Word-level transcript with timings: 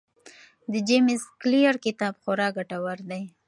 د 0.71 0.73
جیمز 0.87 1.21
کلیر 1.41 1.75
کتاب 1.85 2.13
خورا 2.21 2.47
ګټور 2.57 2.97
دی. 3.09 3.23